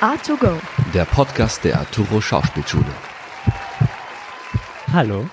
[0.00, 0.60] A2Go.
[0.94, 2.86] Der Podcast der Arturo Schauspielschule.
[4.92, 5.28] Hallo,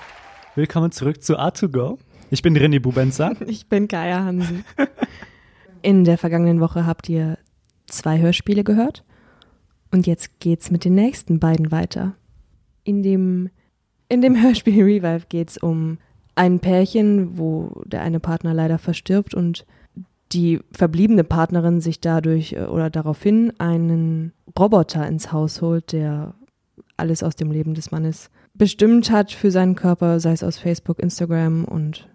[0.56, 1.98] willkommen zurück zu A2Go.
[2.30, 3.36] Ich bin René Bubenzer.
[3.46, 4.64] Ich bin Kaya Hansen.
[5.82, 7.38] In der vergangenen Woche habt ihr
[7.86, 9.04] zwei Hörspiele gehört.
[9.92, 12.16] Und jetzt geht's mit den nächsten beiden weiter.
[12.82, 13.50] In dem,
[14.08, 15.98] in dem Hörspiel Revive geht's um
[16.34, 19.64] ein Pärchen, wo der eine Partner leider verstirbt und
[20.32, 26.34] die verbliebene Partnerin sich dadurch äh, oder daraufhin einen Roboter ins Haus holt, der
[26.96, 30.98] alles aus dem Leben des Mannes bestimmt hat für seinen Körper, sei es aus Facebook,
[30.98, 31.64] Instagram.
[31.64, 32.08] Und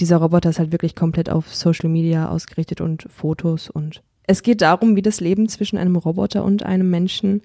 [0.00, 3.70] dieser Roboter ist halt wirklich komplett auf Social Media ausgerichtet und Fotos.
[3.70, 7.42] Und es geht darum, wie das Leben zwischen einem Roboter und einem Menschen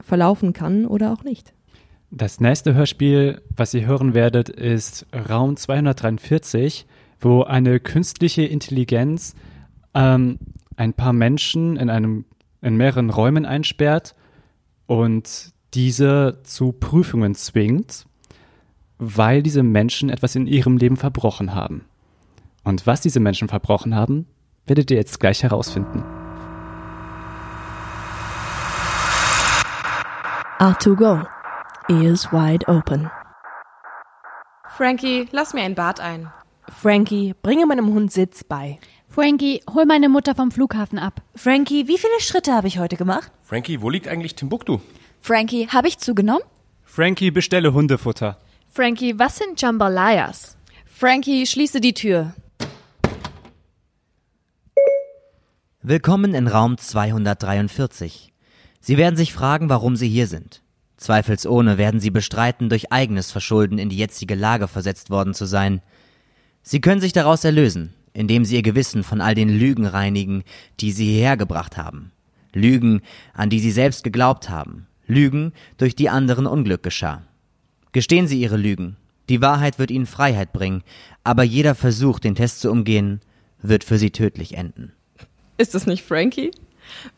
[0.00, 1.54] verlaufen kann oder auch nicht.
[2.10, 6.86] Das nächste Hörspiel, was ihr hören werdet, ist Raum 243,
[7.24, 9.34] wo eine künstliche Intelligenz
[9.94, 10.38] ähm,
[10.76, 12.26] ein paar Menschen in einem
[12.60, 14.14] in mehreren Räumen einsperrt
[14.86, 18.06] und diese zu Prüfungen zwingt,
[18.98, 21.84] weil diese Menschen etwas in ihrem Leben verbrochen haben.
[22.62, 24.26] Und was diese Menschen verbrochen haben,
[24.66, 26.02] werdet ihr jetzt gleich herausfinden.
[30.58, 31.26] R2Go.
[31.88, 33.10] Ears wide open.
[34.68, 36.32] Frankie, lass mir ein Bad ein.
[36.70, 38.78] Frankie, bringe meinem Hund Sitz bei.
[39.08, 41.22] Frankie, hol meine Mutter vom Flughafen ab.
[41.34, 43.30] Frankie, wie viele Schritte habe ich heute gemacht?
[43.42, 44.80] Frankie, wo liegt eigentlich Timbuktu?
[45.20, 46.42] Frankie, habe ich zugenommen?
[46.82, 48.38] Frankie, bestelle Hundefutter.
[48.68, 50.56] Frankie, was sind Jambalayas?
[50.86, 52.34] Frankie, schließe die Tür.
[55.82, 58.32] Willkommen in Raum 243.
[58.80, 60.62] Sie werden sich fragen, warum Sie hier sind.
[60.96, 65.82] Zweifelsohne werden Sie bestreiten, durch eigenes Verschulden in die jetzige Lage versetzt worden zu sein.
[66.66, 70.44] Sie können sich daraus erlösen, indem Sie Ihr Gewissen von all den Lügen reinigen,
[70.80, 72.10] die Sie hierher gebracht haben.
[72.54, 73.02] Lügen,
[73.34, 74.86] an die Sie selbst geglaubt haben.
[75.06, 77.22] Lügen, durch die anderen Unglück geschah.
[77.92, 78.96] Gestehen Sie Ihre Lügen.
[79.28, 80.82] Die Wahrheit wird Ihnen Freiheit bringen,
[81.22, 83.20] aber jeder Versuch, den Test zu umgehen,
[83.60, 84.92] wird für Sie tödlich enden.
[85.58, 86.50] Ist es nicht Frankie?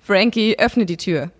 [0.02, 1.30] Frankie, öffne die Tür.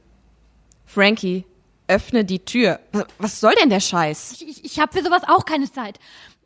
[0.85, 1.45] Frankie,
[1.89, 2.79] öffne die Tür.
[3.19, 4.33] Was soll denn der Scheiß?
[4.33, 5.99] Ich, ich, ich habe für sowas auch keine Zeit.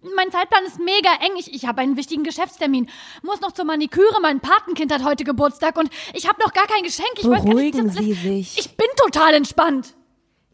[0.02, 1.32] Mein Zeitplan ist mega eng.
[1.38, 2.88] Ich, ich habe einen wichtigen Geschäftstermin.
[3.22, 4.20] Muss noch zur Maniküre.
[4.22, 7.10] Mein Patenkind hat heute Geburtstag und ich habe noch gar kein Geschenk.
[7.18, 8.58] Ich weiß gar nicht, Beruhigen das- Sie sich.
[8.58, 9.94] Ich bin total entspannt.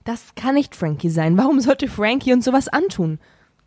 [0.04, 1.36] Das kann nicht Frankie sein.
[1.36, 3.18] Warum sollte Frankie uns sowas antun?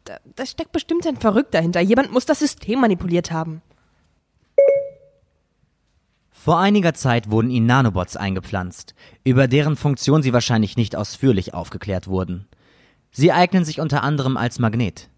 [0.05, 1.81] Da, da steckt bestimmt ein Verrückter dahinter.
[1.81, 3.61] Jemand muss das System manipuliert haben.
[6.31, 8.95] Vor einiger Zeit wurden ihnen Nanobots eingepflanzt,
[9.25, 12.47] über deren Funktion sie wahrscheinlich nicht ausführlich aufgeklärt wurden.
[13.11, 15.08] Sie eignen sich unter anderem als Magnet.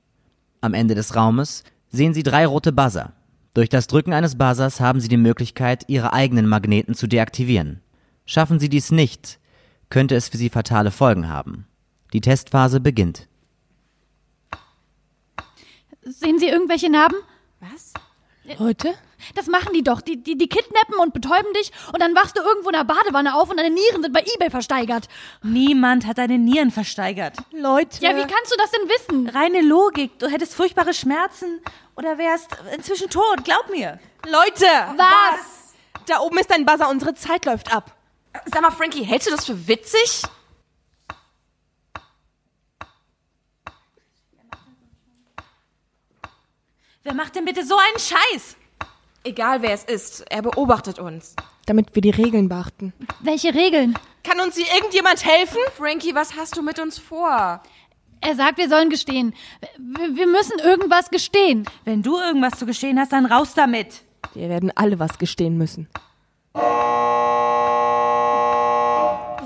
[0.61, 3.13] Am Ende des Raumes sehen sie drei rote Buzzer.
[3.53, 7.81] Durch das Drücken eines Buzzers haben sie die Möglichkeit, ihre eigenen Magneten zu deaktivieren.
[8.25, 9.39] Schaffen sie dies nicht,
[9.89, 11.65] könnte es für sie fatale Folgen haben.
[12.13, 13.27] Die Testphase beginnt.
[16.03, 17.17] Sehen Sie irgendwelche Narben?
[17.59, 17.93] Was?
[18.57, 18.95] Heute?
[19.35, 20.01] Das machen die doch.
[20.01, 23.35] Die, die, die kidnappen und betäuben dich und dann wachst du irgendwo in der Badewanne
[23.35, 25.07] auf und deine Nieren sind bei Ebay versteigert.
[25.43, 27.37] Niemand hat deine Nieren versteigert.
[27.51, 28.03] Leute.
[28.03, 29.29] Ja, wie kannst du das denn wissen?
[29.29, 30.17] Reine Logik.
[30.17, 31.61] Du hättest furchtbare Schmerzen
[31.95, 33.43] oder wärst inzwischen tot.
[33.43, 33.99] Glaub mir.
[34.25, 34.65] Leute!
[34.97, 35.75] Was?
[36.07, 36.89] Da oben ist ein Buzzer.
[36.89, 37.95] Unsere Zeit läuft ab.
[38.51, 40.23] Sag mal, Frankie, hältst du das für witzig?
[47.03, 48.55] Wer macht denn bitte so einen Scheiß?
[49.23, 51.35] Egal wer es ist, er beobachtet uns.
[51.65, 52.93] Damit wir die Regeln beachten.
[53.21, 53.97] Welche Regeln?
[54.23, 55.57] Kann uns hier irgendjemand helfen?
[55.75, 57.63] Frankie, was hast du mit uns vor?
[58.21, 59.33] Er sagt, wir sollen gestehen.
[59.79, 61.65] Wir, wir müssen irgendwas gestehen.
[61.85, 64.03] Wenn du irgendwas zu gestehen hast, dann raus damit.
[64.35, 65.89] Wir werden alle was gestehen müssen.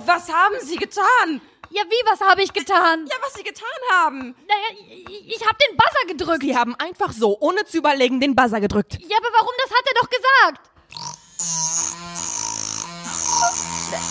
[0.05, 1.39] Was haben sie getan?
[1.75, 3.05] Ja, wie, was habe ich getan?
[3.05, 4.33] Ja, was sie getan haben.
[4.47, 6.41] Naja, ich, ich habe den Buzzer gedrückt.
[6.41, 8.97] Sie haben einfach so, ohne zu überlegen, den Buzzer gedrückt.
[9.01, 9.53] Ja, aber warum?
[9.61, 10.61] Das hat er doch gesagt.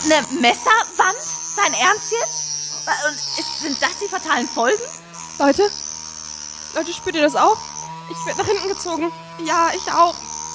[0.04, 1.16] Eine Messerwand?
[1.56, 2.86] Dein Ernst jetzt?
[3.06, 4.82] Und ist, sind das die fatalen Folgen?
[5.38, 5.70] Leute?
[6.74, 7.56] Leute, spürt ihr das auch?
[8.10, 9.10] Ich werde nach hinten gezogen.
[9.42, 10.14] Ja, ich auch.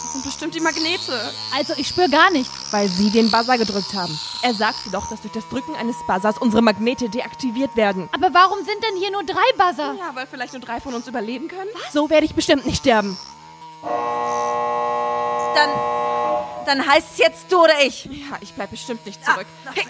[0.09, 1.31] Das sind bestimmt die Magnete.
[1.55, 2.73] Also, ich spüre gar nichts.
[2.73, 4.19] Weil sie den Buzzer gedrückt haben.
[4.41, 8.09] Er sagte doch, dass durch das Drücken eines Buzzers unsere Magnete deaktiviert werden.
[8.11, 9.93] Aber warum sind denn hier nur drei Buzzer?
[9.99, 11.69] Ja, weil vielleicht nur drei von uns überleben können.
[11.93, 13.19] So werde ich bestimmt nicht sterben.
[15.53, 15.69] Dann,
[16.65, 18.05] dann heißt es jetzt du oder ich.
[18.05, 19.45] Ja, ich bleib bestimmt nicht zurück.
[19.75, 19.85] Hey,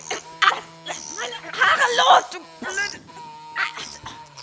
[0.86, 3.06] lass meine Haare los, du blöde...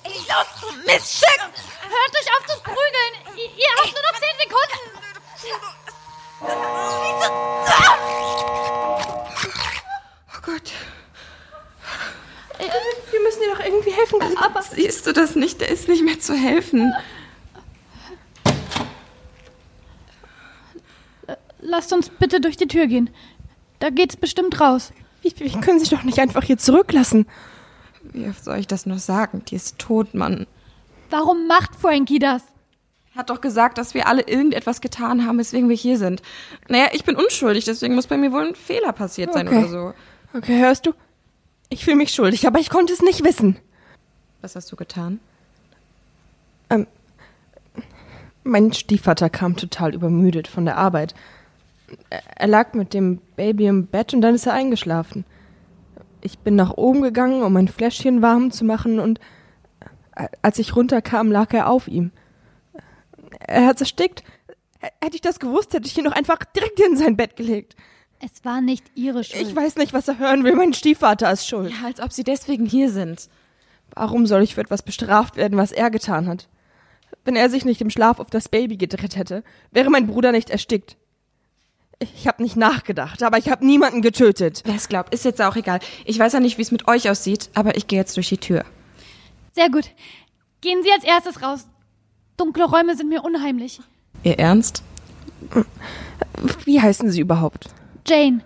[0.05, 1.41] Ey, los, du Miststück!
[1.83, 3.37] Hört euch auf zu prügeln.
[3.37, 4.96] Ihr, ihr habt nur noch zehn Sekunden.
[10.35, 10.73] Oh Gott.
[13.11, 14.37] Wir müssen dir doch irgendwie helfen können.
[14.39, 15.61] Aber siehst du das nicht?
[15.61, 16.95] Der ist nicht mehr zu helfen.
[21.61, 23.11] Lasst uns bitte durch die Tür gehen.
[23.81, 24.93] Da geht's bestimmt raus.
[25.23, 27.27] Wie, wie können Sie doch nicht einfach hier zurücklassen?
[28.03, 29.43] Wie oft soll ich das nur sagen?
[29.47, 30.47] Die ist tot, Mann.
[31.11, 32.43] Warum macht Frankie das?
[33.17, 36.23] Hat doch gesagt, dass wir alle irgendetwas getan haben, weswegen wir hier sind.
[36.69, 39.59] Naja, ich bin unschuldig, deswegen muss bei mir wohl ein Fehler passiert sein Okay.
[39.59, 39.95] oder so.
[40.35, 40.93] Okay, hörst du?
[41.71, 43.57] Ich fühle mich schuldig, aber ich konnte es nicht wissen.
[44.43, 45.19] Was hast du getan?
[48.45, 51.15] Mein Stiefvater kam total übermüdet von der Arbeit.
[52.37, 55.25] Er lag mit dem Baby im Bett und dann ist er eingeschlafen.
[56.21, 59.19] Ich bin nach oben gegangen, um ein Fläschchen warm zu machen und
[60.15, 62.13] äh, als ich runterkam, lag er auf ihm.
[63.41, 64.23] Er hat erstickt.
[64.81, 67.77] Hätte ich das gewusst, hätte ich ihn noch einfach direkt in sein Bett gelegt.
[68.21, 69.43] Es war nicht ihre Schuld.
[69.43, 70.55] Ich weiß nicht, was er hören will.
[70.55, 71.71] Mein Stiefvater ist schuld.
[71.71, 73.29] Ja, als ob sie deswegen hier sind.
[73.95, 76.49] Warum soll ich für etwas bestraft werden, was er getan hat?
[77.25, 80.51] Wenn er sich nicht im Schlaf auf das Baby gedreht hätte, wäre mein Bruder nicht
[80.51, 80.97] erstickt.
[81.99, 84.63] Ich habe nicht nachgedacht, aber ich habe niemanden getötet.
[84.65, 85.81] Wer es glaubt, ist jetzt auch egal.
[86.05, 88.39] Ich weiß ja nicht, wie es mit euch aussieht, aber ich gehe jetzt durch die
[88.39, 88.65] Tür.
[89.53, 89.91] Sehr gut.
[90.61, 91.67] Gehen Sie als erstes raus.
[92.37, 93.81] Dunkle Räume sind mir unheimlich.
[94.23, 94.83] Ihr Ernst?
[96.65, 97.69] Wie heißen Sie überhaupt?
[98.07, 98.41] Jane.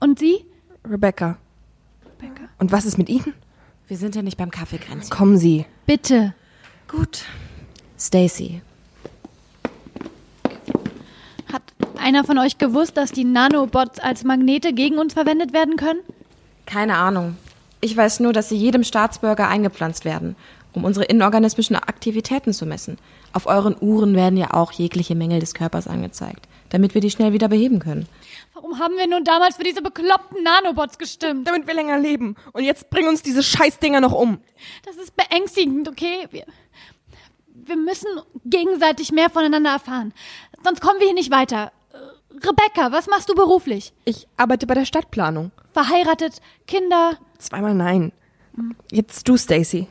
[0.00, 0.44] Und Sie?
[0.88, 1.36] Rebecca.
[2.04, 2.48] Rebecca.
[2.58, 3.34] Und was ist mit Ihnen?
[3.88, 5.10] Wir sind ja nicht beim Kaffeekränzchen.
[5.10, 5.66] Kommen Sie.
[5.86, 6.34] Bitte.
[6.88, 7.24] Gut.
[7.98, 8.62] Stacy.
[11.52, 11.62] Hat
[11.98, 16.00] einer von euch gewusst, dass die Nanobots als Magnete gegen uns verwendet werden können?
[16.66, 17.36] Keine Ahnung.
[17.80, 20.34] Ich weiß nur, dass sie jedem Staatsbürger eingepflanzt werden,
[20.76, 22.98] um unsere inorganismischen Aktivitäten zu messen.
[23.32, 27.32] Auf euren Uhren werden ja auch jegliche Mängel des Körpers angezeigt, damit wir die schnell
[27.32, 28.06] wieder beheben können.
[28.54, 31.48] Warum haben wir nun damals für diese bekloppten Nanobots gestimmt?
[31.48, 32.36] Damit wir länger leben.
[32.52, 34.38] Und jetzt bringen uns diese Scheißdinger noch um.
[34.84, 36.28] Das ist beängstigend, okay?
[36.30, 36.44] Wir,
[37.54, 38.08] wir müssen
[38.44, 40.12] gegenseitig mehr voneinander erfahren.
[40.62, 41.72] Sonst kommen wir hier nicht weiter.
[41.92, 41.96] Äh,
[42.46, 43.94] Rebecca, was machst du beruflich?
[44.04, 45.52] Ich arbeite bei der Stadtplanung.
[45.72, 47.16] Verheiratet, Kinder?
[47.38, 48.12] Zweimal nein.
[48.90, 49.88] Jetzt du, Stacy.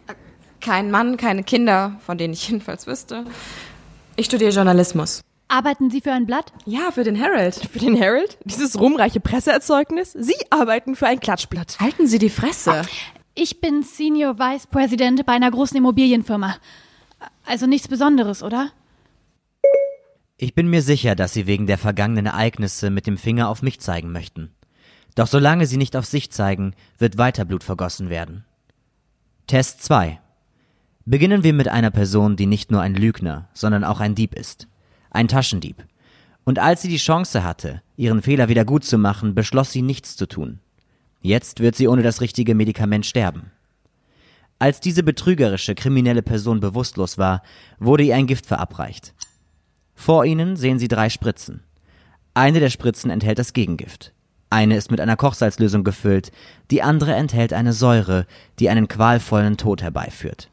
[0.66, 3.24] Kein Mann, keine Kinder, von denen ich jedenfalls wüsste.
[4.16, 5.22] Ich studiere Journalismus.
[5.48, 6.52] Arbeiten Sie für ein Blatt?
[6.66, 7.54] Ja, für den Herald.
[7.72, 8.40] Für den Herald?
[8.46, 10.14] Dieses ruhmreiche Presseerzeugnis?
[10.14, 11.78] Sie arbeiten für ein Klatschblatt.
[11.80, 12.82] Halten Sie die Fresse.
[13.36, 16.56] Ich bin Senior Vice President bei einer großen Immobilienfirma.
[17.46, 18.72] Also nichts Besonderes, oder?
[20.38, 23.80] Ich bin mir sicher, dass Sie wegen der vergangenen Ereignisse mit dem Finger auf mich
[23.82, 24.52] zeigen möchten.
[25.14, 28.46] Doch solange Sie nicht auf sich zeigen, wird weiter Blut vergossen werden.
[29.46, 30.20] Test 2.
[31.08, 34.68] Beginnen wir mit einer Person, die nicht nur ein Lügner, sondern auch ein Dieb ist.
[35.12, 35.86] Ein Taschendieb.
[36.46, 40.16] Und als sie die Chance hatte, ihren Fehler wieder gut zu machen, beschloss sie nichts
[40.16, 40.60] zu tun.
[41.22, 43.52] Jetzt wird sie ohne das richtige Medikament sterben.
[44.58, 47.44] Als diese betrügerische, kriminelle Person bewusstlos war,
[47.78, 49.14] wurde ihr ein Gift verabreicht.
[49.94, 51.62] Vor ihnen sehen sie drei Spritzen.
[52.34, 54.12] Eine der Spritzen enthält das Gegengift.
[54.50, 56.32] Eine ist mit einer Kochsalzlösung gefüllt,
[56.72, 58.26] die andere enthält eine Säure,
[58.58, 60.50] die einen qualvollen Tod herbeiführt.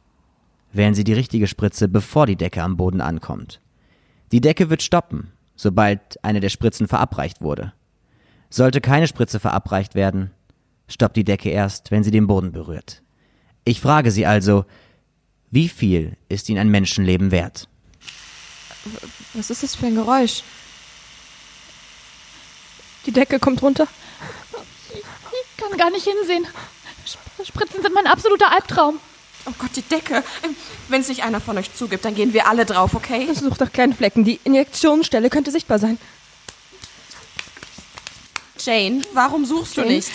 [0.73, 3.61] Wählen Sie die richtige Spritze, bevor die Decke am Boden ankommt.
[4.33, 7.73] Die Decke wird stoppen, sobald eine der Spritzen verabreicht wurde.
[8.49, 10.31] Sollte keine Spritze verabreicht werden,
[10.88, 13.02] stoppt die Decke erst, wenn sie den Boden berührt.
[13.64, 14.64] Ich frage Sie also,
[15.50, 17.69] wie viel ist Ihnen ein Menschenleben wert?
[19.35, 20.43] Was ist das für ein Geräusch?
[23.07, 23.87] Die Decke kommt runter.
[24.93, 26.47] Ich kann gar nicht hinsehen.
[27.05, 28.99] Sp- Spritzen sind mein absoluter Albtraum.
[29.46, 30.22] Oh Gott, die Decke.
[30.88, 33.28] Wenn es nicht einer von euch zugibt, dann gehen wir alle drauf, okay?
[33.34, 34.25] Such doch kleine Flecken.
[34.25, 35.99] Die Injektionsstelle könnte sichtbar sein.
[38.58, 39.94] Jane, warum suchst du Jane?
[39.96, 40.11] nicht?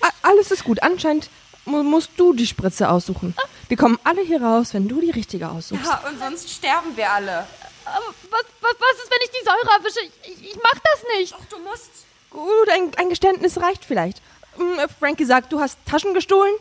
[0.00, 0.82] A- Alles ist gut.
[0.82, 1.28] Anscheinend
[1.64, 3.34] mu musst du die Spritze aussuchen.
[3.68, 5.84] Wir kommen alle hier raus, wenn du die richtige aussuchst.
[5.84, 7.46] Ja, und sonst sterben wir alle.
[7.84, 10.00] Aber was, was, was ist, wenn ich die Säure erwische?
[10.24, 11.32] Ich, ich, ich mach das nicht.
[11.32, 11.90] Doch, du musst.
[12.30, 14.22] Gut, ein, ein Geständnis reicht vielleicht.
[14.56, 16.54] Hm, Frankie sagt, du hast Taschen gestohlen?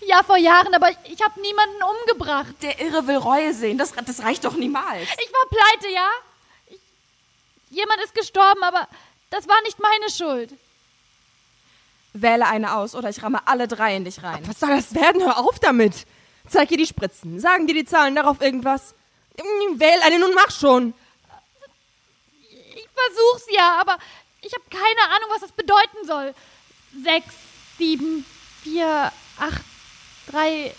[0.00, 2.54] Ja, vor Jahren, aber ich, ich habe niemanden umgebracht.
[2.62, 3.78] Der Irre will Reue sehen.
[3.78, 5.02] Das, das reicht doch niemals.
[5.02, 6.08] Ich war pleite, ja?
[6.68, 6.80] Ich,
[7.70, 8.88] jemand ist gestorben, aber
[9.30, 10.52] das war nicht meine Schuld.
[12.12, 14.46] Wähle eine aus oder ich ramme alle drei in dich rein.
[14.46, 15.22] Was soll das werden?
[15.22, 16.06] Hör auf damit.
[16.48, 17.40] Zeig ihr die Spritzen.
[17.40, 18.94] Sagen dir die Zahlen darauf irgendwas?
[19.38, 20.94] Hm, Wähl eine nun mach schon.
[22.74, 23.98] Ich versuch's ja, aber
[24.42, 26.34] ich habe keine Ahnung, was das bedeuten soll.
[27.02, 27.34] Sechs,
[27.76, 28.24] sieben,
[28.62, 29.62] vier, acht,
[30.30, 30.74] drei,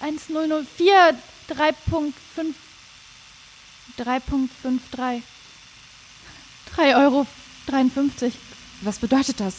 [0.00, 1.16] eins, null, null, vier,
[1.48, 2.56] drei Punkt fünf,
[3.96, 5.22] drei Punkt fünf, drei.
[6.74, 7.26] Drei Euro
[7.66, 8.34] dreiundfünfzig.
[8.82, 9.54] Was bedeutet das?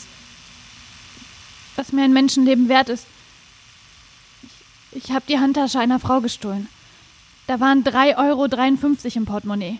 [1.76, 3.06] Was mir ein Menschenleben wert ist.
[4.92, 6.68] Ich, Ich habe die Handtasche einer Frau gestohlen.
[7.48, 8.46] Da waren 3,53 Euro
[9.16, 9.80] im Portemonnaie.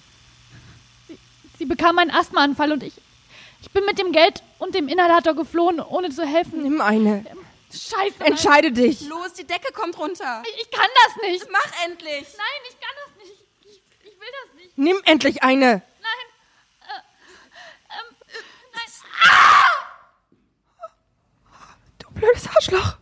[1.08, 1.18] Sie,
[1.60, 2.94] sie bekam einen Asthmaanfall und ich,
[3.62, 6.64] ich bin mit dem Geld und dem Inhalator geflohen, ohne zu helfen.
[6.64, 7.26] Nimm eine.
[7.72, 8.24] Scheiße.
[8.24, 9.02] Entscheide dich.
[9.02, 10.44] Los, die Decke kommt runter.
[10.48, 11.48] Ich, ich kann das nicht.
[11.52, 12.26] Mach endlich.
[12.38, 13.42] Nein, ich kann das nicht.
[13.62, 14.78] Ich, ich, will das nicht.
[14.78, 15.66] Nimm endlich eine.
[15.66, 15.82] Nein.
[16.82, 17.00] Äh,
[17.90, 18.16] ähm,
[18.74, 18.84] nein.
[22.00, 22.98] Du blödes Arschloch.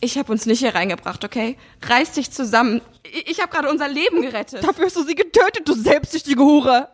[0.00, 1.56] Ich habe uns nicht hier reingebracht, okay?
[1.80, 2.82] Reiß dich zusammen.
[3.04, 4.62] Ich, ich habe gerade unser Leben gerettet.
[4.62, 6.90] Dafür hast du sie getötet, du selbstsüchtige Hure.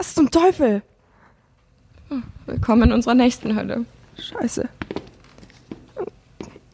[0.00, 0.80] Was zum Teufel?
[2.46, 3.84] Willkommen in unserer nächsten Hölle.
[4.18, 4.66] Scheiße.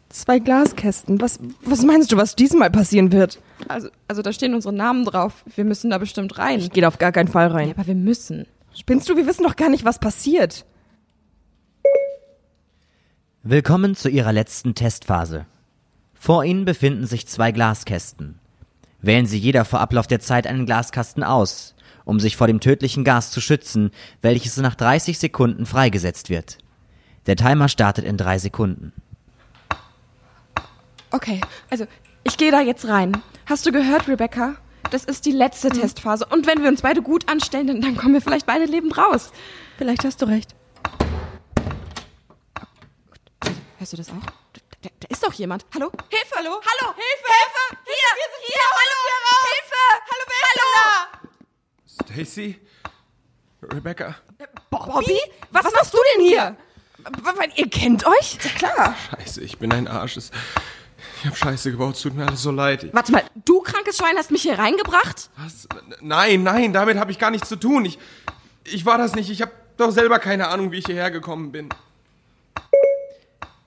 [0.07, 1.19] Zwei Glaskästen.
[1.19, 3.41] Was, was meinst du, was diesmal passieren wird?
[3.67, 5.43] Also, also da stehen unsere Namen drauf.
[5.57, 6.59] Wir müssen da bestimmt rein.
[6.59, 7.67] Ich gehe auf gar keinen Fall rein.
[7.67, 8.45] Ja, aber wir müssen.
[8.73, 9.17] Spinnst du?
[9.17, 10.65] Wir wissen doch gar nicht, was passiert.
[13.43, 15.45] Willkommen zu Ihrer letzten Testphase.
[16.13, 18.39] Vor Ihnen befinden sich zwei Glaskästen.
[19.01, 21.75] Wählen Sie jeder vor Ablauf der Zeit einen Glaskasten aus,
[22.07, 26.57] um sich vor dem tödlichen Gas zu schützen, welches nach 30 Sekunden freigesetzt wird.
[27.25, 28.93] Der Timer startet in drei Sekunden.
[31.11, 31.85] Okay, also
[32.23, 33.21] ich gehe da jetzt rein.
[33.45, 34.55] Hast du gehört, Rebecca?
[34.89, 36.25] Das ist die letzte Testphase.
[36.25, 39.31] Und wenn wir uns beide gut anstellen, dann, dann kommen wir vielleicht beide lebend raus.
[39.77, 40.55] Vielleicht hast du recht.
[43.79, 44.25] Hörst du das auch?
[44.53, 45.65] Da, da, ist doch jemand.
[45.73, 45.91] Hallo?
[46.09, 46.35] Hilfe!
[46.37, 46.51] Hallo?
[46.51, 46.93] Hallo?
[46.95, 47.33] Hilfe!
[47.33, 47.81] Hilfe!
[47.83, 47.93] Hier!
[48.47, 48.61] Hier!
[48.71, 49.47] Hallo!
[49.51, 50.03] Hilfe!
[50.09, 51.06] Hallo, wer ist
[52.17, 52.55] Stacy?
[53.61, 54.15] Rebecca?
[54.71, 55.19] Bobby?
[55.51, 56.55] Was, machst du denn hier?
[57.23, 58.37] Weil ihr kennt euch?
[58.43, 58.95] Ja, klar.
[59.11, 60.17] Scheiße, ich bin ein Arsch.
[60.17, 60.31] Ich
[61.25, 62.87] hab Scheiße gebaut, es tut mir alles so leid.
[62.91, 65.29] Warte mal, du krankes Schwein hast mich hier reingebracht?
[65.37, 65.67] Was?
[66.01, 67.85] Nein, nein, damit habe ich gar nichts zu tun.
[67.85, 67.99] Ich,
[68.63, 69.29] ich war das nicht.
[69.29, 71.69] Ich habe doch selber keine Ahnung, wie ich hierher gekommen bin.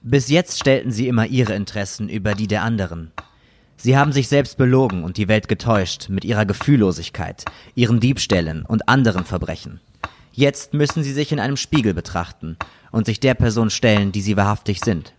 [0.03, 3.13] Bis jetzt stellten sie immer ihre Interessen über die der anderen.
[3.83, 8.91] Sie haben sich selbst belogen und die Welt getäuscht mit ihrer Gefühllosigkeit, ihren Diebstählen und
[8.91, 9.81] anderen Verbrechen.
[10.33, 12.59] Jetzt müssen sie sich in einem Spiegel betrachten
[12.91, 15.15] und sich der Person stellen, die sie wahrhaftig sind.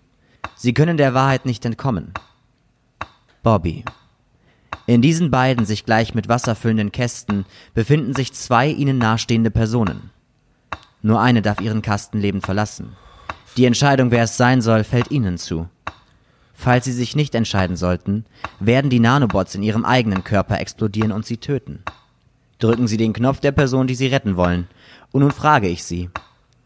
[0.56, 2.14] Sie können der Wahrheit nicht entkommen.
[3.42, 3.84] Bobby.
[4.86, 10.12] In diesen beiden sich gleich mit Wasser füllenden Kästen befinden sich zwei ihnen nahestehende Personen.
[11.02, 12.96] Nur eine darf ihren Kasten lebend verlassen.
[13.58, 15.68] Die Entscheidung, wer es sein soll, fällt Ihnen zu.
[16.64, 18.24] Falls Sie sich nicht entscheiden sollten,
[18.60, 21.84] werden die Nanobots in Ihrem eigenen Körper explodieren und Sie töten.
[22.60, 24.68] Drücken Sie den Knopf der Person, die Sie retten wollen.
[25.12, 26.12] Und nun frage ich Sie,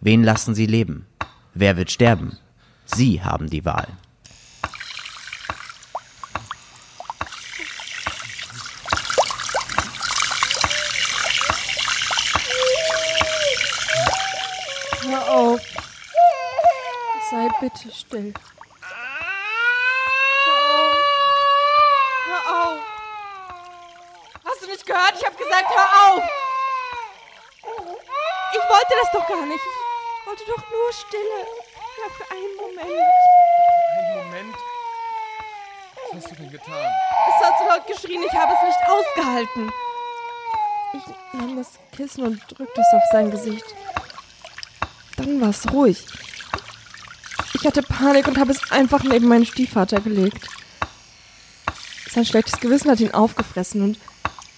[0.02, 1.06] wen lassen Sie leben?
[1.54, 2.38] Wer wird sterben?
[2.84, 3.88] Sie haben die Wahl.
[15.08, 15.62] Hör auf.
[17.32, 18.34] Sei bitte still.
[20.46, 20.96] Hör auf.
[22.26, 22.80] Hör auf.
[24.44, 25.14] Hast du nicht gehört?
[25.20, 26.24] Ich habe gesagt, hör auf.
[28.52, 29.60] Ich wollte das doch gar nicht.
[29.60, 31.40] Ich wollte doch nur Stille.
[31.98, 33.02] Ja, für einen Moment.
[33.98, 34.56] Einen Moment.
[36.12, 36.92] Was hast du denn getan?
[37.30, 39.72] Es hat so laut geschrien, ich habe es nicht ausgehalten.
[40.94, 43.66] Ich nahm das Kissen und drückte es auf sein Gesicht.
[45.18, 46.06] Dann war es ruhig.
[47.54, 50.48] Ich hatte Panik und habe es einfach neben meinen Stiefvater gelegt.
[52.10, 53.98] Sein schlechtes Gewissen hat ihn aufgefressen und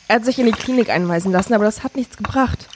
[0.08, 2.68] er hat sich in die Klinik einweisen lassen, aber das hat nichts gebracht.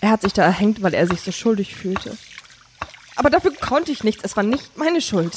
[0.00, 2.16] Er hat sich da erhängt, weil er sich so schuldig fühlte.
[3.16, 4.24] Aber dafür konnte ich nichts.
[4.24, 5.36] Es war nicht meine Schuld.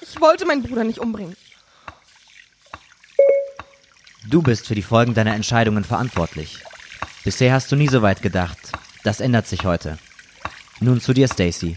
[0.00, 1.36] Ich wollte meinen Bruder nicht umbringen.
[4.26, 6.60] Du bist für die Folgen deiner Entscheidungen verantwortlich.
[7.24, 8.58] Bisher hast du nie so weit gedacht.
[9.02, 9.98] Das ändert sich heute.
[10.80, 11.76] Nun zu dir, Stacy.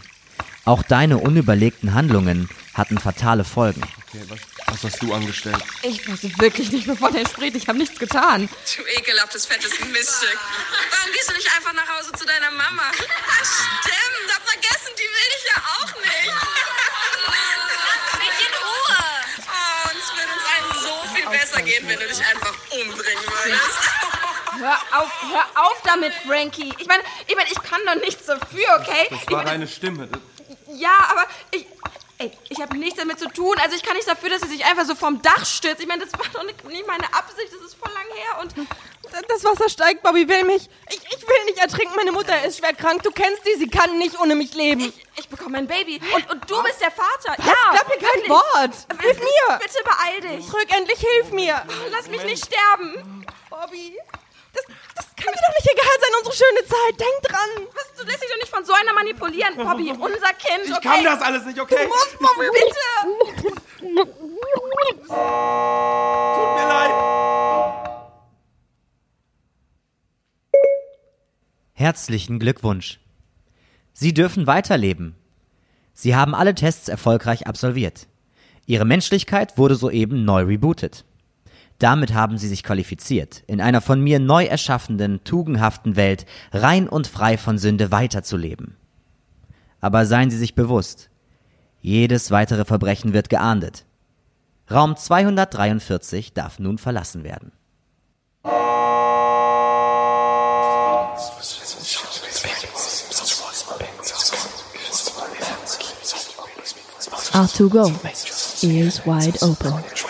[0.63, 3.81] Auch deine unüberlegten Handlungen hatten fatale Folgen.
[4.07, 5.57] Okay, was, was hast du angestellt?
[5.83, 7.55] Ich weiß wirklich nicht, wovon er spricht.
[7.55, 8.49] Ich habe nichts getan.
[8.75, 10.37] Du ekelhaftes, fettes Miststück.
[10.91, 12.83] Warum gehst du nicht einfach nach Hause zu deiner Mama?
[12.91, 16.33] Ach, stimmt, hab vergessen, die will dich ja auch nicht.
[18.19, 18.97] Mich in Ruhe.
[19.47, 23.23] Oh, und es würde uns allen so viel besser gehen, wenn du dich einfach umbringen
[23.43, 23.79] würdest.
[24.57, 26.73] Hör auf, hör auf damit, Frankie.
[26.79, 29.07] Ich meine, ich, meine, ich kann doch nichts dafür, okay?
[29.09, 30.07] Das Ich war meine, deine Stimme.
[30.69, 31.64] Ja, aber ich.
[32.55, 33.55] Ich habe nichts damit zu tun.
[33.61, 35.81] Also ich kann nichts dafür, dass sie sich einfach so vom Dach stürzt.
[35.81, 37.51] Ich meine, das war doch nicht, nicht meine Absicht.
[37.53, 38.67] Das ist voll lang her und.
[39.29, 40.69] Das Wasser steigt, Bobby will mich.
[40.89, 41.95] Ich, ich will nicht ertrinken.
[41.95, 43.03] Meine Mutter ist schwer krank.
[43.03, 44.81] Du kennst die, sie kann nicht ohne mich leben.
[44.81, 46.01] Ich, ich bekomme ein Baby.
[46.13, 47.35] Und, und du bist der Vater.
[47.37, 47.45] Was?
[47.45, 48.29] Ja, Glaub mir kein wirklich.
[48.29, 49.01] Wort.
[49.01, 49.59] Hilf mir.
[49.59, 50.49] Bitte beeil dich.
[50.49, 51.61] Drück endlich, hilf mir.
[51.91, 53.25] Lass mich nicht sterben.
[53.49, 53.97] Bobby.
[54.95, 56.99] Das, kann mir doch nicht egal sein, unsere schöne Zeit.
[56.99, 57.67] Denk dran.
[57.73, 59.91] Was, du lässt dich doch nicht von so einer manipulieren, Bobby.
[59.91, 60.87] Unser Kind, Ich okay?
[60.87, 61.83] kann das alles nicht, okay?
[61.83, 64.05] Du musst, Bobby, bitte.
[66.35, 66.93] Tut mir leid.
[71.73, 72.99] Herzlichen Glückwunsch.
[73.91, 75.15] Sie dürfen weiterleben.
[75.93, 78.07] Sie haben alle Tests erfolgreich absolviert.
[78.65, 81.03] Ihre Menschlichkeit wurde soeben neu rebootet.
[81.79, 87.07] Damit haben Sie sich qualifiziert, in einer von mir neu erschaffenden, tugendhaften Welt rein und
[87.07, 88.77] frei von Sünde weiterzuleben.
[89.81, 91.09] Aber seien Sie sich bewusst,
[91.81, 93.85] jedes weitere Verbrechen wird geahndet.
[94.71, 97.51] Raum 243 darf nun verlassen werden.
[107.33, 107.91] R2Go.
[108.63, 110.04] Ears wide open.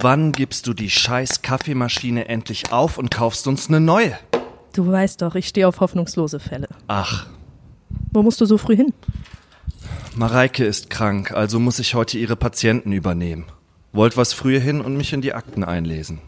[0.00, 4.16] Wann gibst du die scheiß Kaffeemaschine endlich auf und kaufst uns eine neue?
[4.72, 6.68] Du weißt doch, ich stehe auf hoffnungslose Fälle.
[6.86, 7.26] Ach,
[8.12, 8.94] Wo musst du so früh hin?
[10.14, 13.46] Mareike ist krank, also muss ich heute ihre Patienten übernehmen.
[13.92, 16.20] Wollt was früher hin und mich in die Akten einlesen.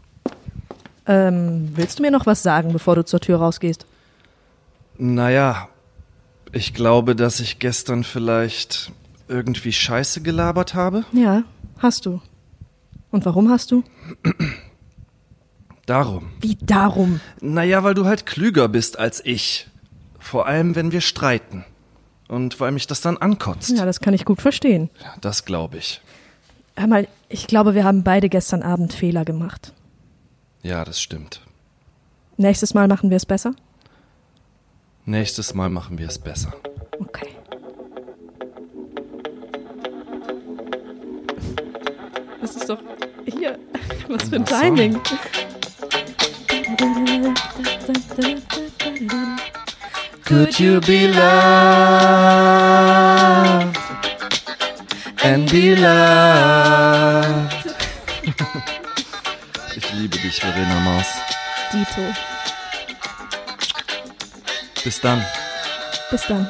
[1.07, 3.87] Ähm, willst du mir noch was sagen, bevor du zur Tür rausgehst?
[4.99, 5.69] Naja,
[6.53, 8.91] ich glaube, dass ich gestern vielleicht
[9.29, 11.05] irgendwie Scheiße gelabert habe.
[11.13, 11.45] Ja,
[11.79, 12.21] hast du.
[13.11, 13.83] Und warum hast du?
[15.87, 16.31] Darum.
[16.41, 17.21] Wie darum?
[17.41, 19.69] Naja, weil du halt klüger bist als ich.
[20.19, 21.65] Vor allem, wenn wir streiten.
[22.29, 23.71] Und weil mich das dann ankotzt.
[23.71, 24.89] Ja, das kann ich gut verstehen.
[25.21, 26.01] Das glaube ich.
[26.77, 29.73] Hör mal, ich glaube, wir haben beide gestern Abend Fehler gemacht.
[30.63, 31.41] Ja, das stimmt.
[32.37, 33.55] Nächstes Mal machen wir es besser?
[35.05, 36.53] Nächstes Mal machen wir es besser.
[37.01, 37.29] Okay.
[42.53, 42.81] Das ist doch
[43.27, 43.57] hier.
[44.09, 45.01] Was für ein Timing.
[50.25, 51.21] Could you be loved
[55.23, 57.55] and be loved?
[59.77, 61.07] Ich liebe dich, Verena Maus.
[61.73, 62.03] Dito.
[64.83, 65.25] Bis dann.
[66.11, 66.49] Bis dann.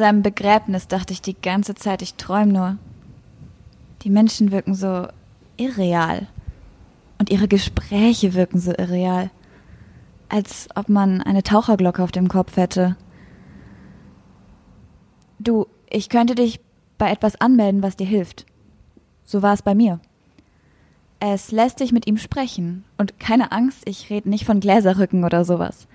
[0.00, 2.78] Seinem Begräbnis dachte ich die ganze Zeit, ich träume nur.
[4.02, 5.06] Die Menschen wirken so
[5.56, 6.26] irreal.
[7.18, 9.30] Und ihre Gespräche wirken so irreal.
[10.28, 12.96] Als ob man eine Taucherglocke auf dem Kopf hätte.
[15.38, 16.60] Du, ich könnte dich
[16.98, 18.46] bei etwas anmelden, was dir hilft.
[19.24, 20.00] So war es bei mir.
[21.20, 22.84] Es lässt dich mit ihm sprechen.
[22.96, 25.86] Und keine Angst, ich rede nicht von Gläserrücken oder sowas.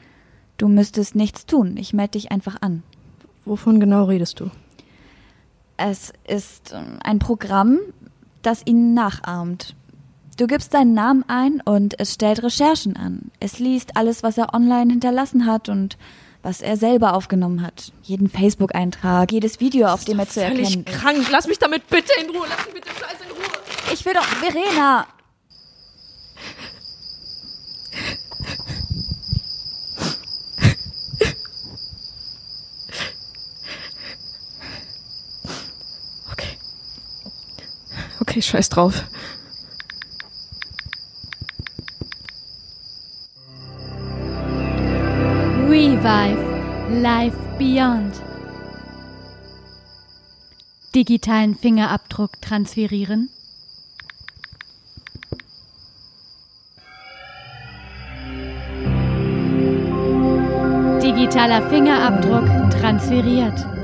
[0.58, 1.76] Du müsstest nichts tun.
[1.78, 2.84] Ich melde dich einfach an.
[3.46, 4.50] Wovon genau redest du?
[5.78, 7.80] Es ist ähm, ein Programm,
[8.42, 9.76] das ihn nachahmt.
[10.38, 13.32] Du gibst deinen Namen ein und es stellt Recherchen an.
[13.40, 15.98] Es liest alles, was er online hinterlassen hat und
[16.44, 17.92] was er selber aufgenommen hat.
[18.04, 21.02] Jeden Facebook-Eintrag, jedes Video, auf dem er zu Völlig erkennen ist.
[21.02, 21.28] krank.
[21.32, 22.46] Lass mich damit bitte in Ruhe.
[22.50, 23.94] Lass mich bitte scheiße in Ruhe.
[23.94, 25.08] Ich will doch, Verena!
[38.36, 39.06] Okay, scheiß drauf.
[45.70, 48.14] Revive Life Beyond.
[50.94, 53.30] Digitalen Fingerabdruck transferieren.
[61.02, 62.48] Digitaler Fingerabdruck
[62.82, 63.75] transferiert.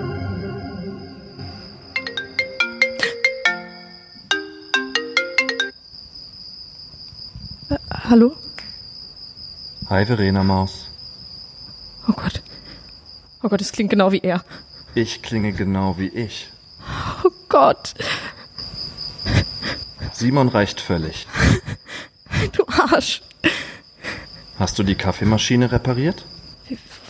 [8.11, 8.35] Hallo?
[9.89, 10.89] Hi, Verena Maus.
[12.07, 12.43] Oh Gott.
[13.41, 14.43] Oh Gott, das klingt genau wie er.
[14.93, 16.49] Ich klinge genau wie ich.
[17.23, 17.93] Oh Gott.
[20.11, 21.25] Simon reicht völlig.
[22.51, 23.21] Du Arsch.
[24.59, 26.25] Hast du die Kaffeemaschine repariert?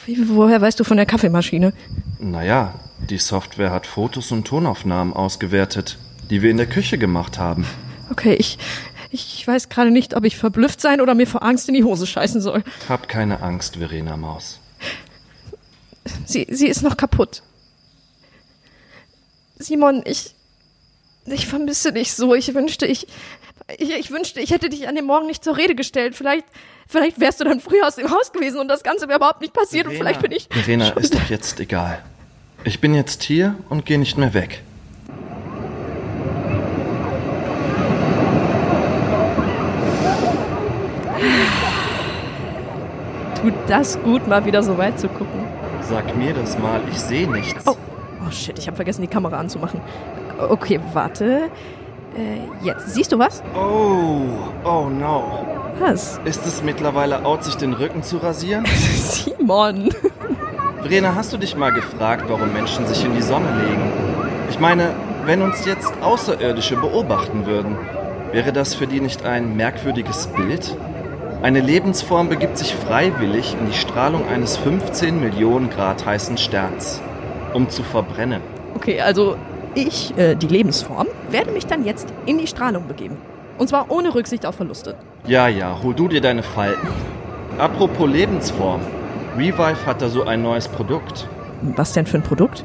[0.06, 1.74] Wie, woher weißt du von der Kaffeemaschine?
[2.20, 2.76] Naja,
[3.10, 5.98] die Software hat Fotos und Tonaufnahmen ausgewertet,
[6.30, 7.66] die wir in der Küche gemacht haben.
[8.12, 8.58] Okay, ich,
[9.12, 12.08] ich weiß gerade nicht, ob ich verblüfft sein oder mir vor Angst in die Hose
[12.08, 12.64] scheißen soll.
[12.88, 14.60] Hab keine Angst, Verena Maus.
[16.26, 17.44] Sie, sie ist noch kaputt.
[19.60, 20.34] Simon, ich,
[21.26, 22.34] ich vermisse dich so.
[22.34, 23.08] Ich wünschte, ich,
[23.78, 26.16] ich, ich wünschte, ich hätte dich an dem Morgen nicht zur Rede gestellt.
[26.16, 26.46] Vielleicht,
[26.88, 29.54] vielleicht wärst du dann früher aus dem Haus gewesen und das Ganze wäre überhaupt nicht
[29.54, 30.48] passiert und vielleicht bin ich.
[30.50, 32.04] Verena, ist doch jetzt egal.
[32.64, 34.64] Ich bin jetzt hier und gehe nicht mehr weg.
[43.42, 45.46] Tut das gut, mal wieder so weit zu gucken.
[45.82, 47.66] Sag mir das mal, ich sehe nichts.
[47.68, 47.76] Oh,
[48.26, 49.82] oh shit, ich habe vergessen, die Kamera anzumachen.
[50.50, 51.50] Okay, warte.
[52.16, 52.94] Äh, jetzt.
[52.94, 53.42] Siehst du was?
[53.56, 54.22] Oh,
[54.64, 55.46] oh no.
[55.80, 56.20] Was?
[56.26, 58.66] Ist es mittlerweile out, sich den Rücken zu rasieren?
[58.96, 59.90] Simon.
[60.82, 63.92] Verena, hast du dich mal gefragt, warum Menschen sich in die Sonne legen?
[64.50, 64.94] Ich meine,
[65.26, 67.78] wenn uns jetzt Außerirdische beobachten würden,
[68.32, 70.76] wäre das für die nicht ein merkwürdiges Bild?
[71.42, 77.02] Eine Lebensform begibt sich freiwillig in die Strahlung eines 15 Millionen Grad heißen Sterns,
[77.56, 78.44] um zu verbrennen.
[78.76, 79.38] Okay, also
[79.74, 83.18] ich, äh, die Lebensform, werde mich dann jetzt in die Strahlung begeben.
[83.58, 84.96] Und zwar ohne Rücksicht auf Verluste.
[85.26, 86.88] Ja, ja, hol du dir deine Falten.
[87.58, 88.82] Apropos Lebensform.
[89.36, 91.28] Revive hat da so ein neues Produkt.
[91.76, 92.64] Was denn für ein Produkt?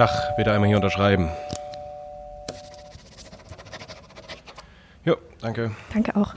[0.00, 1.28] Tag, bitte einmal hier unterschreiben.
[5.04, 5.72] Jo, danke.
[5.92, 6.34] Danke auch.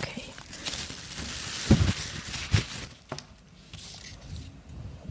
[0.00, 0.22] Okay.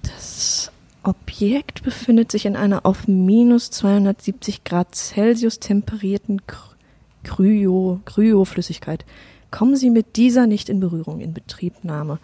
[0.03, 0.69] Das
[1.03, 6.75] Objekt befindet sich in einer auf minus 270 Grad Celsius temperierten Kry-
[7.23, 9.05] Kryo, Kryoflüssigkeit.
[9.49, 12.19] Kommen Sie mit dieser nicht in Berührung in Betriebnahme.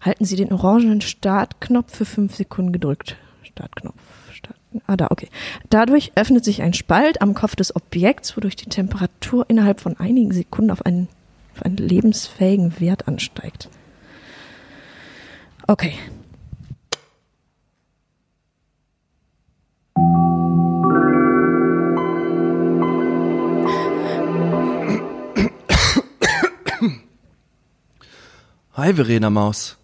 [0.00, 3.16] Halten Sie den orangenen Startknopf für fünf Sekunden gedrückt.
[3.42, 4.00] Startknopf.
[4.32, 5.28] Start, ah, da, okay.
[5.68, 10.32] Dadurch öffnet sich ein Spalt am Kopf des Objekts, wodurch die Temperatur innerhalb von einigen
[10.32, 11.08] Sekunden auf einen,
[11.54, 13.68] auf einen lebensfähigen Wert ansteigt.
[15.66, 15.92] Okay.
[28.72, 29.79] Hi, Verena Maus.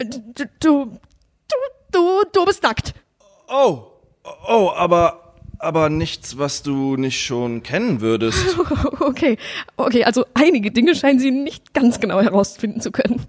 [0.00, 0.98] Du, du,
[1.92, 2.94] du, du, bist nackt.
[3.48, 3.86] Oh,
[4.48, 8.56] oh, aber, aber nichts, was du nicht schon kennen würdest.
[9.00, 9.36] Okay,
[9.76, 13.26] okay, also einige Dinge scheinen Sie nicht ganz genau herausfinden zu können.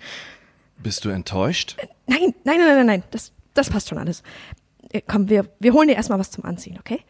[0.78, 1.76] Bist du enttäuscht?
[2.08, 4.22] Nein, nein, nein, nein, nein, das, das passt schon alles.
[4.92, 7.02] Äh, Komm, wir, wir holen dir erstmal was zum Anziehen, okay?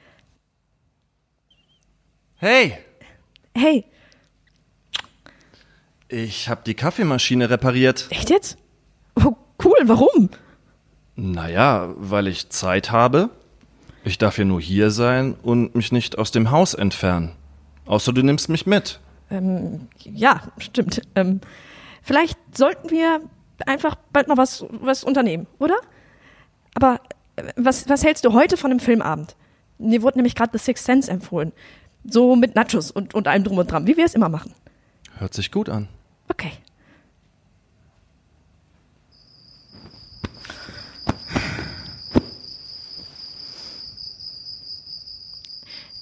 [2.38, 2.78] Hey,
[3.54, 3.86] Hey,
[6.08, 8.08] ich habe die Kaffeemaschine repariert.
[8.10, 8.58] echt jetzt?
[9.16, 10.30] Oh, cool, warum?
[11.16, 13.30] Naja, weil ich Zeit habe.
[14.04, 17.34] Ich darf ja nur hier sein und mich nicht aus dem Haus entfernen.
[17.86, 19.00] Außer du nimmst mich mit.
[19.30, 21.02] Ähm, ja, stimmt.
[21.16, 21.42] Ähm,
[22.02, 23.22] vielleicht sollten wir
[23.66, 25.76] einfach bald mal was, was unternehmen, oder?
[26.74, 27.00] Aber
[27.36, 29.36] äh, was, was hältst du heute von einem Filmabend?
[29.78, 31.52] Mir wurde nämlich gerade The Sixth Sense empfohlen.
[32.04, 34.54] So mit Nachos und, und allem drum und dran, wie wir es immer machen.
[35.18, 35.88] Hört sich gut an.
[36.30, 36.52] Okay.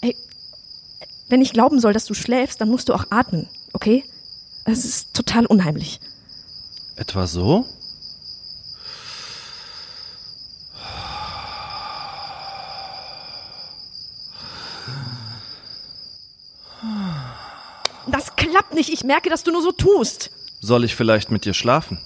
[0.01, 0.15] Ey,
[1.29, 4.03] wenn ich glauben soll, dass du schläfst, dann musst du auch atmen, okay?
[4.65, 5.99] Es ist total unheimlich.
[6.95, 7.65] Etwa so?
[18.07, 18.89] Das klappt nicht.
[18.89, 20.31] Ich merke, dass du nur so tust.
[20.61, 21.99] Soll ich vielleicht mit dir schlafen?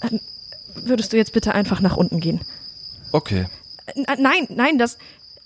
[0.75, 2.41] Würdest du jetzt bitte einfach nach unten gehen?
[3.11, 3.47] Okay.
[3.85, 4.97] Äh, Nein, nein, das.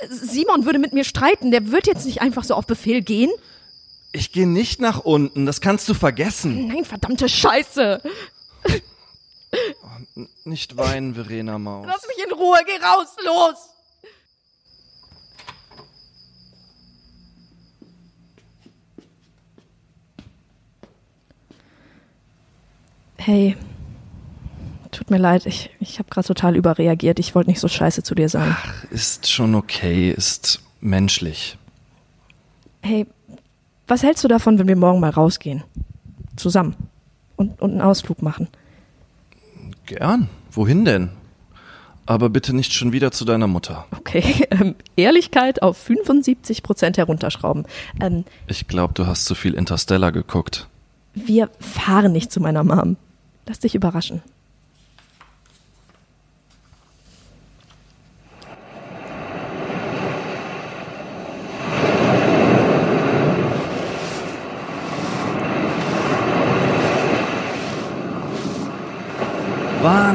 [0.10, 1.52] Simon würde mit mir streiten.
[1.52, 3.32] Der wird jetzt nicht einfach so auf Befehl gehen.
[4.14, 6.68] Ich gehe nicht nach unten, das kannst du vergessen.
[6.68, 8.02] Nein, verdammte Scheiße.
[10.16, 11.86] N- Nicht weinen, Verena Maus.
[11.88, 13.56] Lass mich in Ruhe, geh raus, los!
[23.18, 23.58] Hey,
[25.08, 27.18] tut mir leid, ich, ich habe gerade total überreagiert.
[27.20, 28.56] Ich wollte nicht so scheiße zu dir sein.
[28.92, 31.58] Ist schon okay, ist menschlich.
[32.82, 33.08] Hey,
[33.88, 35.64] was hältst du davon, wenn wir morgen mal rausgehen?
[36.36, 36.76] Zusammen.
[37.38, 38.50] Und, und einen Ausflug machen.
[39.86, 40.28] Gern.
[40.52, 41.10] Wohin denn?
[42.06, 43.86] Aber bitte nicht schon wieder zu deiner Mutter.
[43.98, 47.66] Okay, ähm, Ehrlichkeit auf 75 Prozent herunterschrauben.
[48.02, 50.68] Ähm, Ich glaube, du hast zu viel Interstellar geguckt.
[51.14, 52.98] wir fahren nicht zu meiner Mom.
[53.46, 54.22] Lass dich überraschen.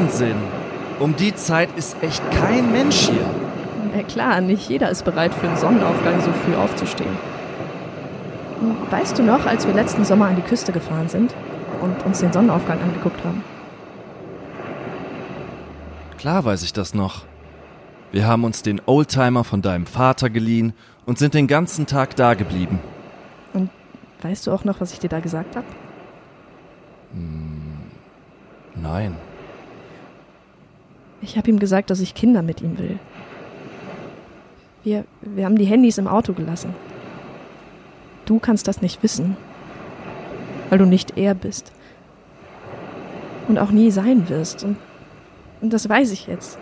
[0.03, 0.35] Wahnsinn!
[0.99, 3.25] Um die Zeit ist echt kein Mensch hier.
[3.95, 7.17] Ja klar, nicht jeder ist bereit für einen Sonnenaufgang so früh aufzustehen.
[8.59, 11.33] Hm, Weißt du noch, als wir letzten Sommer an die Küste gefahren sind
[11.81, 13.43] und uns den Sonnenaufgang angeguckt haben?
[16.17, 17.23] Klar weiß ich das noch.
[18.11, 20.73] Wir haben uns den Oldtimer von deinem Vater geliehen
[21.05, 22.79] und sind den ganzen Tag da geblieben.
[23.53, 23.69] Und
[24.21, 25.65] weißt du auch noch, was ich dir da gesagt habe?
[28.75, 29.15] Nein.
[31.23, 32.99] Ich habe ihm gesagt, dass ich Kinder mit ihm will.
[34.83, 36.75] Wir, wir haben die Handys im Auto gelassen.
[38.25, 39.37] Du kannst das nicht wissen,
[40.69, 41.71] weil du nicht er bist.
[43.47, 44.65] Und auch nie sein wirst.
[44.65, 44.75] Und,
[45.61, 46.57] und das weiß ich jetzt.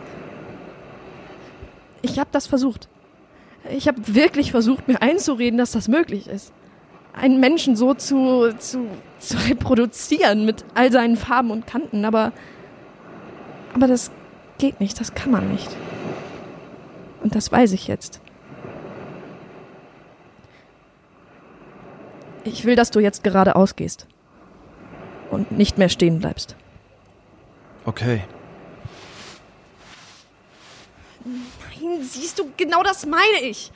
[2.04, 2.88] Ich habe das versucht.
[3.76, 6.54] Ich habe wirklich versucht, mir einzureden, dass das möglich ist.
[7.14, 8.86] Einen Menschen so zu, zu,
[9.20, 12.32] zu reproduzieren mit all seinen Farben und Kanten, aber,
[13.74, 14.12] aber das
[14.62, 15.70] geht nicht, das kann man nicht.
[17.24, 18.22] Und das weiß ich jetzt.
[22.44, 24.08] Ich will, dass du jetzt geradeaus gehst.
[25.32, 26.56] Und nicht mehr stehen bleibst.
[27.86, 28.24] Okay.
[31.26, 33.72] Nein, siehst du, genau das meine ich.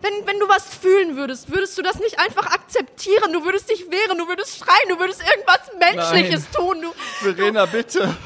[0.00, 3.32] Wenn, wenn du was fühlen würdest, würdest du das nicht einfach akzeptieren.
[3.32, 6.52] Du würdest dich wehren, du würdest schreien, du würdest irgendwas Menschliches Nein.
[6.52, 6.82] tun.
[6.82, 6.92] Du,
[7.24, 8.16] Verena, bitte.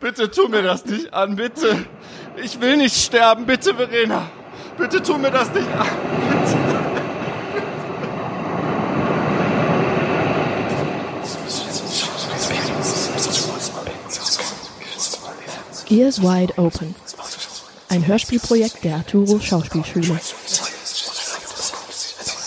[0.00, 1.86] Bitte tu mir das nicht an, bitte.
[2.42, 4.30] Ich will nicht sterben, bitte, Verena.
[4.76, 5.86] Bitte tu mir das nicht an.
[15.88, 16.94] Ears Wide Open.
[17.88, 20.18] Ein Hörspielprojekt der Arturo Schauspielschule.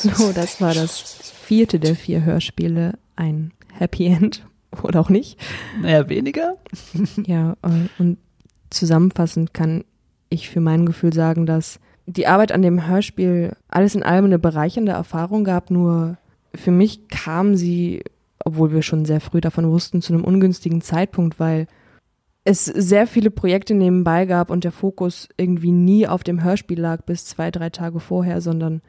[0.04, 1.00] So, das war das
[1.46, 3.00] vierte der vier Hörspiele.
[3.16, 4.44] Ein Happy End
[4.84, 5.40] oder auch nicht.
[5.82, 6.56] Naja, weniger.
[7.26, 8.18] Ja, äh, und
[8.70, 9.84] zusammenfassend kann
[10.30, 14.40] ich für mein Gefühl sagen, dass die Arbeit an dem Hörspiel alles in allem eine
[14.40, 16.18] bereichernde Erfahrung gab, nur
[16.56, 18.04] für mich kam sie,
[18.44, 21.68] obwohl wir schon sehr früh davon wussten, zu einem ungünstigen Zeitpunkt, weil
[22.44, 27.04] es sehr viele Projekte nebenbei gab und der Fokus irgendwie nie auf dem Hörspiel lag
[27.04, 28.82] bis zwei, drei Tage vorher, sondern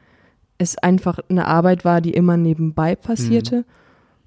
[0.57, 3.65] es einfach eine Arbeit war, die immer nebenbei passierte.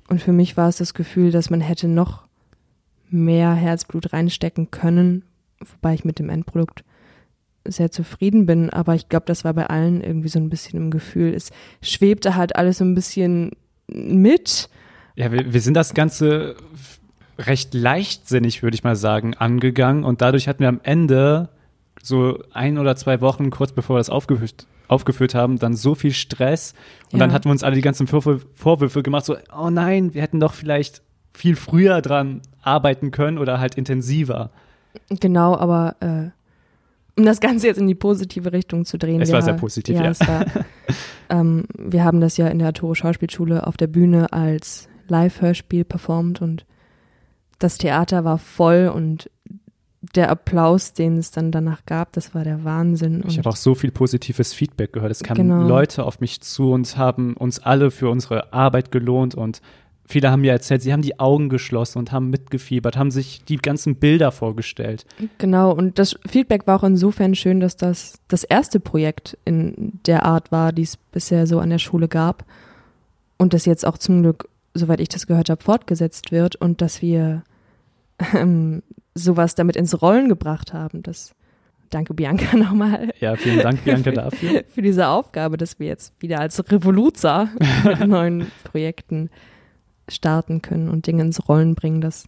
[0.09, 2.25] Und für mich war es das Gefühl, dass man hätte noch
[3.11, 5.25] mehr Herzblut reinstecken können,
[5.61, 6.85] wobei ich mit dem Endprodukt
[7.67, 10.91] sehr zufrieden bin, aber ich glaube, das war bei allen irgendwie so ein bisschen im
[10.91, 11.33] Gefühl.
[11.33, 13.53] Es schwebte halt alles so ein bisschen
[13.87, 14.69] mit.
[15.15, 16.57] Ja, wir, wir sind das Ganze
[17.39, 21.49] recht leichtsinnig, würde ich mal sagen, angegangen und dadurch hatten wir am Ende
[22.05, 26.13] so ein oder zwei Wochen, kurz bevor wir das aufgeführt, aufgeführt haben, dann so viel
[26.13, 26.75] Stress
[27.07, 27.19] und Ja.
[27.21, 30.39] dann hatten wir uns alle die ganzen Vorwürfe, Vorwürfe gemacht, so, oh nein, wir hätten
[30.39, 34.51] doch vielleicht viel früher dran arbeiten können oder halt intensiver.
[35.09, 36.31] Genau, aber äh,
[37.19, 39.23] um das Ganze jetzt in die positive Richtung zu drehen.
[39.23, 40.11] Es war sehr positiv, ja.
[40.11, 40.21] ja.
[40.29, 40.45] War,
[41.31, 46.43] ähm, wir haben das ja in der Arturo Schauspielschule auf der Bühne als Live-Hörspiel performt
[46.43, 46.67] und
[47.59, 49.31] das Theater war voll und
[50.15, 53.25] der Applaus, den es dann danach gab, das war der Wahnsinn.
[53.27, 55.11] Ich habe auch so viel positives Feedback gehört.
[55.11, 55.67] Es kamen Genau.
[55.67, 59.61] Leute auf mich zu und haben uns alle für unsere Arbeit gelohnt und
[60.07, 63.57] viele haben mir erzählt, sie haben die Augen geschlossen und haben mitgefiebert, haben sich die
[63.57, 65.07] ganzen Bilder vorgestellt.
[65.39, 70.25] Genau, und das Feedback war auch insofern schön, dass das das erste Projekt in der
[70.25, 72.45] Art war, die es bisher so an der Schule gab.
[73.39, 77.01] Und das jetzt auch zum Glück, soweit ich das gehört habe, fortgesetzt wird und dass
[77.03, 77.43] wir
[78.35, 78.83] ähm,
[79.15, 81.03] sowas damit ins Rollen gebracht haben.
[81.03, 81.35] Das
[81.91, 83.13] danke Bianca nochmal.
[83.21, 84.65] Ja, vielen Dank, Bianca, dafür.
[84.69, 87.49] Für diese Aufgabe, dass wir jetzt wieder als Revoluzer
[87.85, 89.31] mit neuen Projekten
[90.09, 92.01] starten können und Dinge ins Rollen bringen.
[92.01, 92.27] Das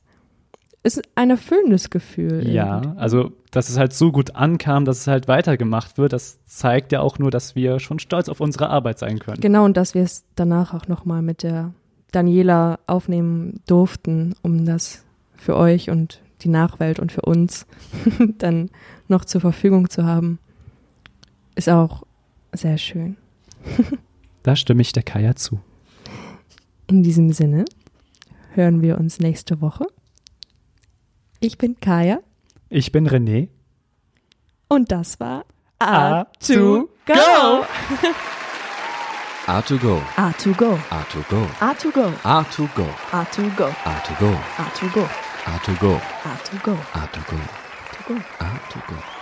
[0.83, 2.49] ist ein erfüllendes Gefühl.
[2.49, 2.99] Ja, irgendwie.
[2.99, 7.01] also dass es halt so gut ankam, dass es halt weitergemacht wird, das zeigt ja
[7.01, 9.41] auch nur, dass wir schon stolz auf unsere Arbeit sein können.
[9.41, 11.73] Genau, und dass wir es danach auch nochmal mit der
[12.13, 15.05] Daniela aufnehmen durften, um das
[15.37, 17.67] für euch und die Nachwelt und für uns
[18.39, 18.71] dann
[19.09, 20.39] noch zur Verfügung zu haben,
[21.55, 22.03] ist auch
[22.53, 23.17] sehr schön.
[24.43, 25.59] Da stimme ich der Kaya zu.
[26.87, 27.65] In diesem Sinne
[28.55, 29.89] hören wir uns nächste Woche.
[31.41, 32.21] Ich bin Kaya
[32.69, 33.49] Ich bin René.
[34.69, 35.45] und das war
[35.81, 37.65] A to go.
[39.47, 40.01] A2Go.
[40.17, 40.79] A2Go.
[40.91, 41.47] A2Go.
[42.25, 42.89] A2Go.
[43.13, 43.69] A2Go.
[43.85, 45.09] A2Go.
[45.49, 45.93] A to go.
[46.25, 46.73] A to go.
[46.95, 47.37] A to go.
[47.37, 48.15] To go.
[48.41, 49.16] A to go.